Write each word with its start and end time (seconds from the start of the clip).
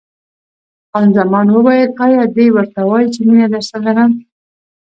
خان 0.89 1.07
زمان 1.17 1.47
وویل: 1.51 1.89
ایا 2.05 2.23
دی 2.35 2.45
ورته 2.55 2.81
وایي 2.89 3.07
چې 3.13 3.19
مینه 3.27 3.47
درسره 3.53 3.79
لرم؟ 3.85 4.11